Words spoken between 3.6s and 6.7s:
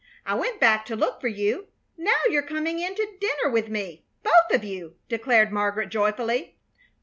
me, both of you," declared Margaret, joyfully.